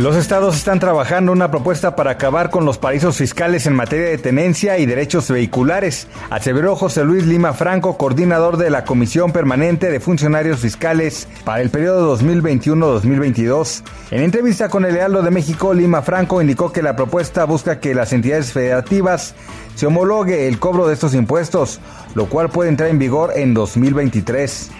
Los 0.00 0.16
estados 0.16 0.56
están 0.56 0.80
trabajando 0.80 1.30
una 1.30 1.50
propuesta 1.50 1.94
para 1.94 2.12
acabar 2.12 2.48
con 2.48 2.64
los 2.64 2.78
paraísos 2.78 3.18
fiscales 3.18 3.66
en 3.66 3.74
materia 3.74 4.08
de 4.08 4.16
tenencia 4.16 4.78
y 4.78 4.86
derechos 4.86 5.30
vehiculares, 5.30 6.08
aseveró 6.30 6.74
José 6.74 7.04
Luis 7.04 7.26
Lima 7.26 7.52
Franco, 7.52 7.98
coordinador 7.98 8.56
de 8.56 8.70
la 8.70 8.84
Comisión 8.86 9.30
Permanente 9.30 9.90
de 9.90 10.00
Funcionarios 10.00 10.60
Fiscales 10.60 11.28
para 11.44 11.60
el 11.60 11.68
periodo 11.68 12.16
2021-2022. 12.16 13.82
En 14.10 14.22
entrevista 14.22 14.70
con 14.70 14.86
el 14.86 14.96
Heraldo 14.96 15.20
de 15.20 15.32
México, 15.32 15.74
Lima 15.74 16.00
Franco 16.00 16.40
indicó 16.40 16.72
que 16.72 16.80
la 16.80 16.96
propuesta 16.96 17.44
busca 17.44 17.78
que 17.78 17.94
las 17.94 18.14
entidades 18.14 18.54
federativas 18.54 19.34
se 19.74 19.86
homologue 19.86 20.48
el 20.48 20.58
cobro 20.58 20.88
de 20.88 20.94
estos 20.94 21.12
impuestos, 21.12 21.78
lo 22.14 22.24
cual 22.24 22.48
puede 22.48 22.70
entrar 22.70 22.88
en 22.88 22.98
vigor 22.98 23.32
en 23.36 23.52
2023. 23.52 24.70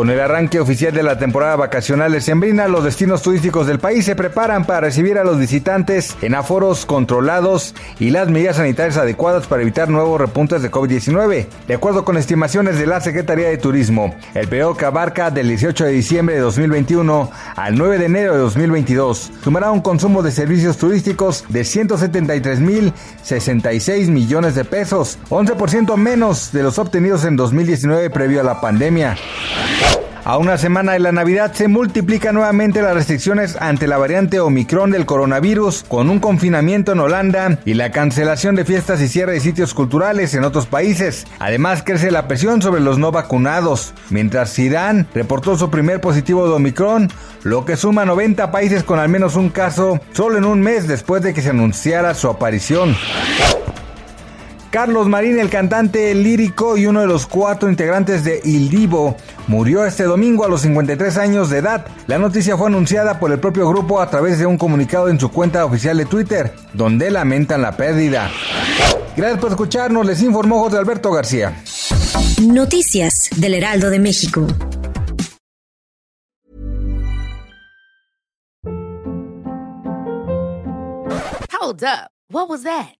Con 0.00 0.08
el 0.08 0.18
arranque 0.18 0.58
oficial 0.58 0.94
de 0.94 1.02
la 1.02 1.18
temporada 1.18 1.56
vacacional 1.56 2.10
de 2.10 2.22
Sembrina, 2.22 2.68
los 2.68 2.84
destinos 2.84 3.20
turísticos 3.20 3.66
del 3.66 3.78
país 3.78 4.06
se 4.06 4.16
preparan 4.16 4.64
para 4.64 4.80
recibir 4.80 5.18
a 5.18 5.24
los 5.24 5.38
visitantes 5.38 6.16
en 6.22 6.34
aforos 6.34 6.86
controlados 6.86 7.74
y 7.98 8.08
las 8.08 8.30
medidas 8.30 8.56
sanitarias 8.56 8.96
adecuadas 8.96 9.46
para 9.46 9.60
evitar 9.60 9.90
nuevos 9.90 10.18
repuntes 10.18 10.62
de 10.62 10.70
COVID-19. 10.70 11.48
De 11.68 11.74
acuerdo 11.74 12.06
con 12.06 12.16
estimaciones 12.16 12.78
de 12.78 12.86
la 12.86 13.02
Secretaría 13.02 13.50
de 13.50 13.58
Turismo, 13.58 14.14
el 14.32 14.48
periodo 14.48 14.74
que 14.74 14.86
abarca 14.86 15.30
del 15.30 15.48
18 15.48 15.84
de 15.84 15.92
diciembre 15.92 16.36
de 16.36 16.40
2021 16.40 17.30
al 17.56 17.76
9 17.76 17.98
de 17.98 18.06
enero 18.06 18.32
de 18.32 18.38
2022 18.38 19.32
sumará 19.44 19.70
un 19.70 19.82
consumo 19.82 20.22
de 20.22 20.32
servicios 20.32 20.78
turísticos 20.78 21.44
de 21.50 21.60
173.066 21.60 24.08
millones 24.08 24.54
de 24.54 24.64
pesos, 24.64 25.18
11% 25.28 25.94
menos 25.98 26.52
de 26.52 26.62
los 26.62 26.78
obtenidos 26.78 27.26
en 27.26 27.36
2019 27.36 28.08
previo 28.08 28.40
a 28.40 28.44
la 28.44 28.62
pandemia. 28.62 29.18
A 30.30 30.38
una 30.38 30.58
semana 30.58 30.92
de 30.92 31.00
la 31.00 31.10
Navidad 31.10 31.52
se 31.54 31.66
multiplican 31.66 32.36
nuevamente 32.36 32.82
las 32.82 32.94
restricciones 32.94 33.56
ante 33.56 33.88
la 33.88 33.98
variante 33.98 34.38
Omicron 34.38 34.92
del 34.92 35.04
coronavirus, 35.04 35.84
con 35.88 36.08
un 36.08 36.20
confinamiento 36.20 36.92
en 36.92 37.00
Holanda 37.00 37.58
y 37.64 37.74
la 37.74 37.90
cancelación 37.90 38.54
de 38.54 38.64
fiestas 38.64 39.00
y 39.00 39.08
cierre 39.08 39.32
de 39.32 39.40
sitios 39.40 39.74
culturales 39.74 40.32
en 40.34 40.44
otros 40.44 40.66
países. 40.66 41.26
Además, 41.40 41.82
crece 41.84 42.12
la 42.12 42.28
presión 42.28 42.62
sobre 42.62 42.80
los 42.80 42.96
no 42.96 43.10
vacunados, 43.10 43.92
mientras 44.08 44.50
Sudán 44.50 45.08
reportó 45.12 45.58
su 45.58 45.68
primer 45.68 46.00
positivo 46.00 46.46
de 46.46 46.54
Omicron, 46.54 47.10
lo 47.42 47.64
que 47.64 47.76
suma 47.76 48.04
90 48.04 48.52
países 48.52 48.84
con 48.84 49.00
al 49.00 49.08
menos 49.08 49.34
un 49.34 49.48
caso 49.48 49.98
solo 50.12 50.38
en 50.38 50.44
un 50.44 50.60
mes 50.60 50.86
después 50.86 51.24
de 51.24 51.34
que 51.34 51.42
se 51.42 51.50
anunciara 51.50 52.14
su 52.14 52.28
aparición. 52.28 52.94
Carlos 54.70 55.08
Marín, 55.08 55.40
el 55.40 55.50
cantante 55.50 56.14
lírico 56.14 56.76
y 56.76 56.86
uno 56.86 57.00
de 57.00 57.08
los 57.08 57.26
cuatro 57.26 57.68
integrantes 57.68 58.22
de 58.22 58.40
Il 58.44 58.70
Divo, 58.70 59.16
murió 59.48 59.84
este 59.84 60.04
domingo 60.04 60.44
a 60.44 60.48
los 60.48 60.60
53 60.60 61.16
años 61.18 61.50
de 61.50 61.58
edad. 61.58 61.86
La 62.06 62.18
noticia 62.18 62.56
fue 62.56 62.68
anunciada 62.68 63.18
por 63.18 63.32
el 63.32 63.40
propio 63.40 63.68
grupo 63.68 64.00
a 64.00 64.08
través 64.08 64.38
de 64.38 64.46
un 64.46 64.56
comunicado 64.56 65.08
en 65.08 65.18
su 65.18 65.28
cuenta 65.32 65.64
oficial 65.64 65.96
de 65.96 66.06
Twitter, 66.06 66.54
donde 66.72 67.10
lamentan 67.10 67.62
la 67.62 67.76
pérdida. 67.76 68.30
Gracias 69.16 69.40
por 69.40 69.50
escucharnos, 69.50 70.06
les 70.06 70.22
informó 70.22 70.60
José 70.60 70.78
Alberto 70.78 71.10
García. 71.10 71.52
Noticias 72.40 73.28
del 73.36 73.54
Heraldo 73.54 73.90
de 73.90 73.98
México. 73.98 74.46
Hold 81.60 81.82
up. 81.82 82.10
What 82.30 82.48
was 82.48 82.62
that? 82.62 82.99